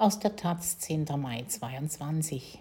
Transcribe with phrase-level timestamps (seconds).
[0.00, 1.06] aus der Taz 10.
[1.18, 2.58] Mai 22.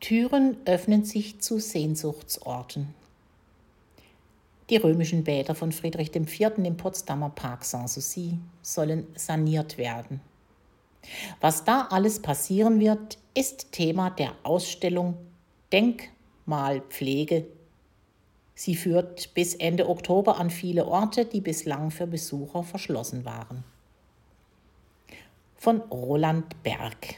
[0.00, 2.94] Türen öffnen sich zu Sehnsuchtsorten.
[4.68, 6.58] Die römischen Bäder von Friedrich IV.
[6.58, 10.20] im Potsdamer Park Sanssouci sollen saniert werden.
[11.40, 15.16] Was da alles passieren wird, ist Thema der Ausstellung
[15.72, 17.46] Denkmalpflege.
[18.54, 23.64] Sie führt bis Ende Oktober an viele Orte, die bislang für Besucher verschlossen waren.
[25.66, 27.16] Von Roland Berg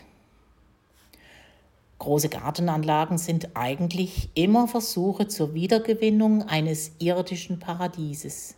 [1.98, 8.54] Große Gartenanlagen sind eigentlich immer Versuche zur Wiedergewinnung eines irdischen Paradieses.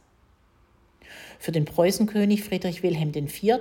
[1.41, 3.53] Für den Preußenkönig Friedrich Wilhelm IV.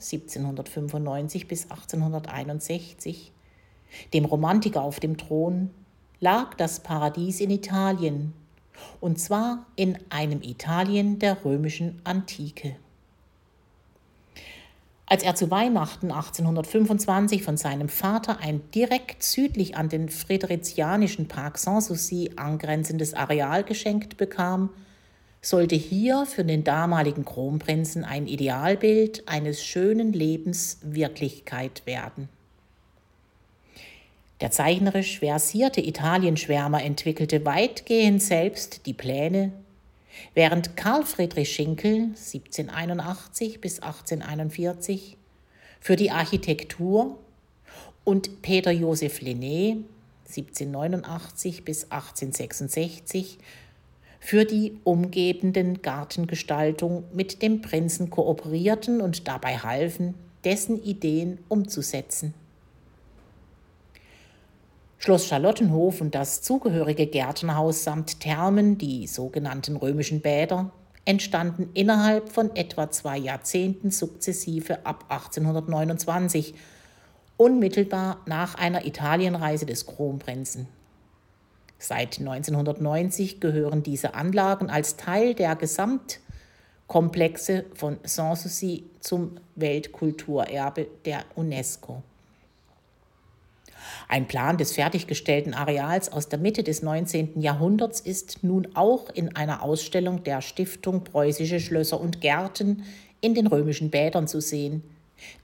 [0.00, 3.30] 1795 bis 1861,
[4.12, 5.70] dem Romantiker auf dem Thron,
[6.18, 8.32] lag das Paradies in Italien,
[9.00, 12.74] und zwar in einem Italien der römischen Antike.
[15.10, 21.56] Als er zu Weihnachten 1825 von seinem Vater ein direkt südlich an den Friedrichianischen Park
[21.56, 24.68] Sanssouci angrenzendes Areal geschenkt bekam,
[25.40, 32.28] sollte hier für den damaligen Kronprinzen ein Idealbild eines schönen Lebens Wirklichkeit werden.
[34.42, 39.52] Der zeichnerisch versierte Italienschwärmer entwickelte weitgehend selbst die Pläne
[40.34, 45.16] Während Karl Friedrich Schinkel 1781 bis 1841
[45.80, 47.18] für die Architektur
[48.04, 49.84] und Peter Joseph Lenné
[50.28, 53.38] 1789 bis 1866
[54.20, 62.34] für die umgebenden Gartengestaltung mit dem Prinzen kooperierten und dabei halfen, dessen Ideen umzusetzen.
[65.00, 70.72] Schloss Charlottenhof und das zugehörige Gärtenhaus samt Thermen, die sogenannten römischen Bäder,
[71.04, 76.52] entstanden innerhalb von etwa zwei Jahrzehnten sukzessive ab 1829,
[77.36, 80.66] unmittelbar nach einer Italienreise des Kronprinzen.
[81.78, 92.02] Seit 1990 gehören diese Anlagen als Teil der Gesamtkomplexe von Sanssouci zum Weltkulturerbe der UNESCO.
[94.10, 97.42] Ein Plan des fertiggestellten Areals aus der Mitte des 19.
[97.42, 102.84] Jahrhunderts ist nun auch in einer Ausstellung der Stiftung Preußische Schlösser und Gärten
[103.20, 104.82] in den römischen Bädern zu sehen,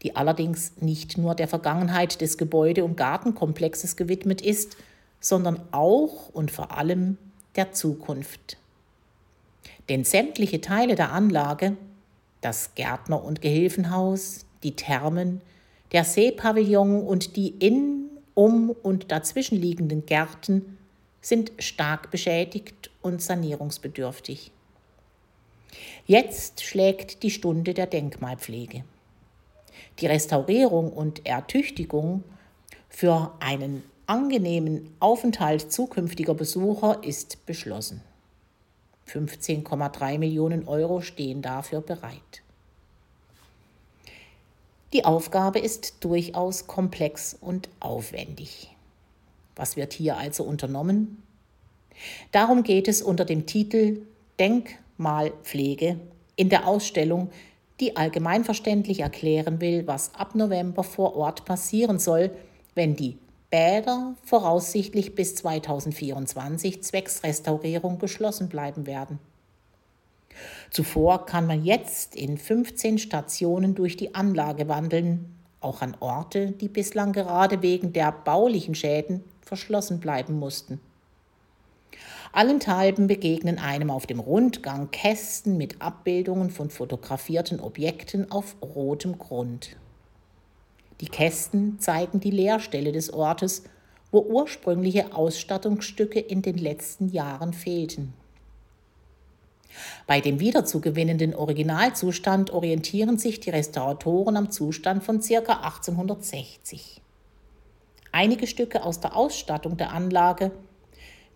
[0.02, 4.78] die allerdings nicht nur der Vergangenheit des Gebäude- und Gartenkomplexes gewidmet ist,
[5.20, 7.18] sondern auch und vor allem
[7.56, 8.56] der Zukunft.
[9.90, 11.76] Denn sämtliche Teile der Anlage,
[12.40, 15.42] das Gärtner- und Gehilfenhaus, die Thermen,
[15.92, 18.03] der Seepavillon und die in
[18.34, 20.78] um und dazwischenliegenden Gärten
[21.20, 24.50] sind stark beschädigt und sanierungsbedürftig.
[26.06, 28.84] Jetzt schlägt die Stunde der Denkmalpflege.
[29.98, 32.24] Die Restaurierung und Ertüchtigung
[32.88, 38.02] für einen angenehmen Aufenthalt zukünftiger Besucher ist beschlossen.
[39.08, 42.43] 15,3 Millionen Euro stehen dafür bereit.
[44.94, 48.72] Die Aufgabe ist durchaus komplex und aufwendig.
[49.56, 51.20] Was wird hier also unternommen?
[52.30, 54.02] Darum geht es unter dem Titel
[54.38, 55.98] Denkmalpflege
[56.36, 57.30] in der Ausstellung,
[57.80, 62.30] die allgemeinverständlich erklären will, was ab November vor Ort passieren soll,
[62.76, 63.18] wenn die
[63.50, 69.18] Bäder voraussichtlich bis 2024 zwecks Restaurierung geschlossen bleiben werden.
[70.70, 76.68] Zuvor kann man jetzt in 15 Stationen durch die Anlage wandeln, auch an Orte, die
[76.68, 80.80] bislang gerade wegen der baulichen Schäden verschlossen bleiben mussten.
[82.32, 89.76] Allenthalben begegnen einem auf dem Rundgang Kästen mit Abbildungen von fotografierten Objekten auf rotem Grund.
[91.00, 93.62] Die Kästen zeigen die Leerstelle des Ortes,
[94.10, 98.14] wo ursprüngliche Ausstattungsstücke in den letzten Jahren fehlten.
[100.06, 105.36] Bei dem wiederzugewinnenden Originalzustand orientieren sich die Restauratoren am Zustand von ca.
[105.36, 107.00] 1860.
[108.12, 110.52] Einige Stücke aus der Ausstattung der Anlage,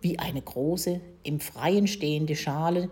[0.01, 2.89] wie eine große, im Freien stehende Schale,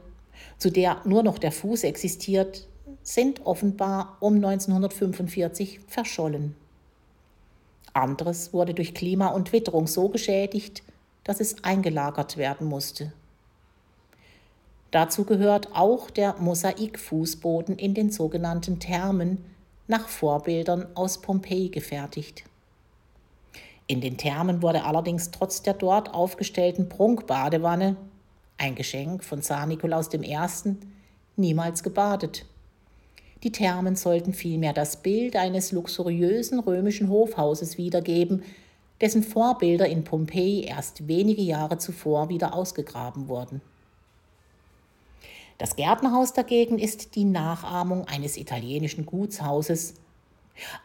[0.57, 2.67] zu der nur noch der Fuß existiert,
[3.01, 6.55] sind offenbar um 1945 verschollen.
[7.93, 10.83] Anderes wurde durch Klima und Witterung so geschädigt,
[11.23, 13.13] dass es eingelagert werden musste.
[14.91, 19.43] Dazu gehört auch der Mosaikfußboden in den sogenannten Thermen
[19.87, 22.43] nach Vorbildern aus Pompeji gefertigt.
[23.87, 27.95] In den Thermen wurde allerdings trotz der dort aufgestellten Prunkbadewanne,
[28.57, 30.75] ein Geschenk von Zar Nikolaus I.,
[31.37, 32.45] niemals gebadet.
[33.43, 38.43] Die Thermen sollten vielmehr das Bild eines luxuriösen römischen Hofhauses wiedergeben,
[38.99, 43.61] dessen Vorbilder in Pompeji erst wenige Jahre zuvor wieder ausgegraben wurden.
[45.57, 49.95] Das Gärtnerhaus dagegen ist die Nachahmung eines italienischen Gutshauses,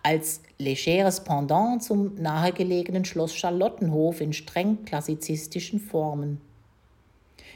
[0.02, 6.40] als legeres Pendant zum nahegelegenen Schloss Charlottenhof in streng klassizistischen Formen.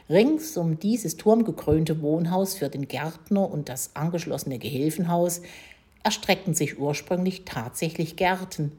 [0.08, 5.42] Rings um dieses turmgekrönte Wohnhaus für den Gärtner und das angeschlossene Gehilfenhaus
[6.04, 8.72] erstreckten sich ursprünglich tatsächlich Gärten,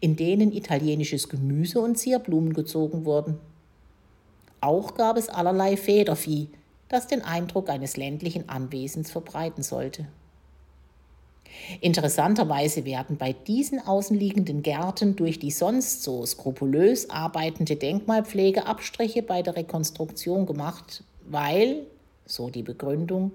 [0.00, 3.38] in denen italienisches Gemüse und Zierblumen gezogen wurden.
[4.60, 6.48] Auch gab es allerlei Federvieh,
[6.92, 10.06] das den Eindruck eines ländlichen Anwesens verbreiten sollte.
[11.80, 19.42] Interessanterweise werden bei diesen außenliegenden Gärten durch die sonst so skrupulös arbeitende Denkmalpflege Abstriche bei
[19.42, 21.86] der Rekonstruktion gemacht, weil,
[22.26, 23.32] so die Begründung,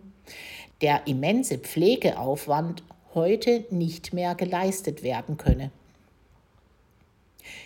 [0.81, 2.83] der immense Pflegeaufwand
[3.13, 5.71] heute nicht mehr geleistet werden könne.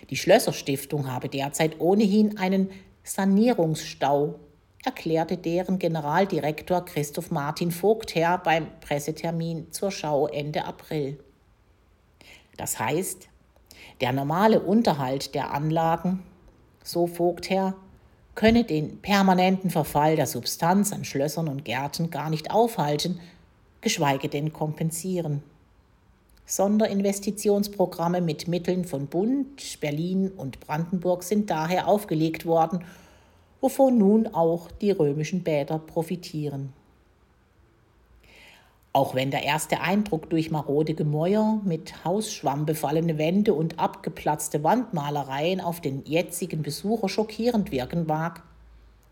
[0.09, 2.69] Die Schlösserstiftung habe derzeit ohnehin einen
[3.03, 4.35] Sanierungsstau
[4.83, 11.19] erklärte deren Generaldirektor Christoph Martin Vogtherr beim Pressetermin zur Schau Ende April.
[12.57, 13.27] Das heißt,
[14.01, 16.23] der normale Unterhalt der Anlagen,
[16.83, 17.75] so Vogtherr,
[18.33, 23.19] könne den permanenten Verfall der Substanz an Schlössern und Gärten gar nicht aufhalten,
[23.81, 25.43] geschweige denn kompensieren.
[26.45, 32.83] Sonderinvestitionsprogramme mit Mitteln von Bund, Berlin und Brandenburg sind daher aufgelegt worden
[33.61, 36.73] wovon nun auch die römischen Bäder profitieren.
[38.93, 45.61] Auch wenn der erste Eindruck durch marode Gemäuer mit Hausschwamm befallene Wände und abgeplatzte Wandmalereien
[45.61, 48.43] auf den jetzigen Besucher schockierend wirken mag,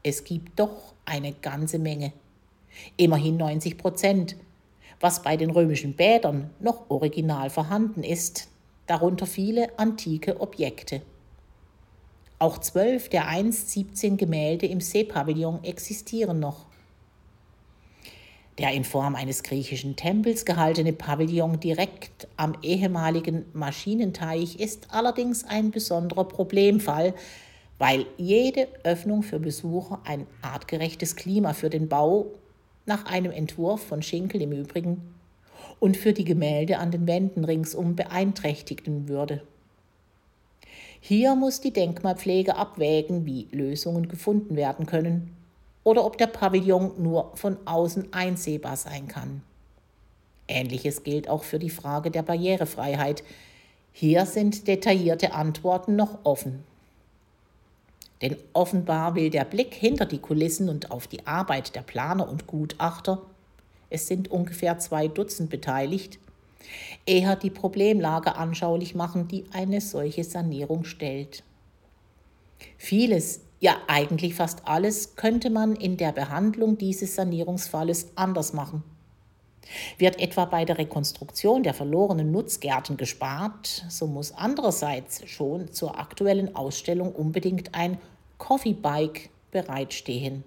[0.04, 2.12] es gibt doch eine ganze Menge.
[2.98, 4.36] Immerhin 90 Prozent,
[5.00, 8.50] was bei den römischen Bädern noch original vorhanden ist,
[8.86, 11.01] darunter viele antike Objekte.
[12.39, 16.68] Auch zwölf der einst 17 Gemälde im Seepavillon existieren noch.
[18.57, 25.71] Der in Form eines griechischen Tempels gehaltene Pavillon direkt am ehemaligen Maschinenteich ist allerdings ein
[25.71, 27.13] besonderer Problemfall,
[27.77, 32.27] weil jede Öffnung für Besucher ein artgerechtes Klima für den Bau,
[32.86, 35.13] nach einem Entwurf von Schinkel im Übrigen,
[35.80, 39.41] und für die Gemälde an den Wänden ringsum beeinträchtigen würde.
[41.01, 45.36] Hier muss die Denkmalpflege abwägen, wie Lösungen gefunden werden können
[45.84, 49.42] oder ob der Pavillon nur von außen einsehbar sein kann.
[50.48, 53.24] Ähnliches gilt auch für die Frage der Barrierefreiheit.
[53.94, 56.63] Hier sind detaillierte Antworten noch offen.
[58.22, 62.48] Denn offenbar will der Blick hinter die Kulissen und auf die Arbeit der Planer und
[62.48, 63.22] Gutachter,
[63.90, 66.19] es sind ungefähr zwei Dutzend beteiligt,
[67.06, 71.44] eher die Problemlage anschaulich machen, die eine solche Sanierung stellt.
[72.78, 78.84] Vieles, ja eigentlich fast alles, könnte man in der Behandlung dieses Sanierungsfalles anders machen.
[79.98, 86.56] Wird etwa bei der Rekonstruktion der verlorenen Nutzgärten gespart, so muss andererseits schon zur aktuellen
[86.56, 88.00] Ausstellung unbedingt ein
[88.38, 90.44] Coffee Bike bereitstehen.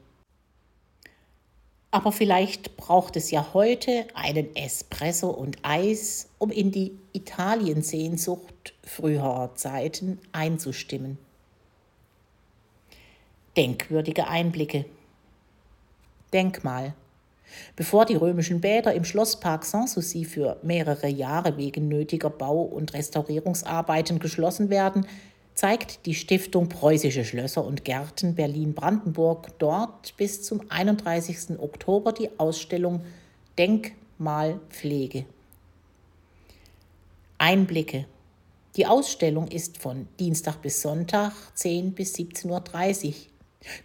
[1.95, 9.55] Aber vielleicht braucht es ja heute einen Espresso und Eis, um in die Italiensehnsucht früherer
[9.57, 11.19] Zeiten einzustimmen.
[13.59, 14.87] Denkwürdige Einblicke.
[16.33, 16.95] Denkmal.
[17.77, 24.19] Bevor die römischen Bäder im Schlosspark Sanssouci für mehrere Jahre wegen nötiger Bau- und Restaurierungsarbeiten
[24.19, 25.07] geschlossen werden,
[25.55, 31.59] zeigt die Stiftung Preußische Schlösser und Gärten Berlin-Brandenburg dort bis zum 31.
[31.59, 33.03] Oktober die Ausstellung
[33.59, 35.25] Denkmalpflege.
[37.39, 38.07] Einblicke.
[38.77, 43.15] Die Ausstellung ist von Dienstag bis Sonntag 10 bis 17.30 Uhr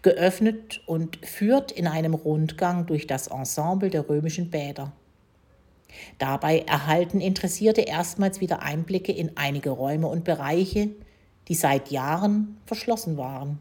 [0.01, 4.93] geöffnet und führt in einem Rundgang durch das Ensemble der römischen Bäder.
[6.19, 10.89] Dabei erhalten Interessierte erstmals wieder Einblicke in einige Räume und Bereiche,
[11.47, 13.59] die seit Jahren verschlossen waren.